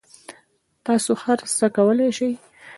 تاسو 0.85 1.11
هر 1.23 1.39
څه 1.57 1.65
کولای 1.77 2.09
شئ 2.17 2.31